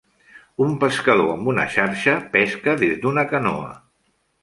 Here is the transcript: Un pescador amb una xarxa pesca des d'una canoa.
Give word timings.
Un 0.67 0.71
pescador 0.83 1.29
amb 1.35 1.53
una 1.53 1.67
xarxa 1.75 2.17
pesca 2.39 2.77
des 2.83 2.99
d'una 3.07 3.31
canoa. 3.37 3.73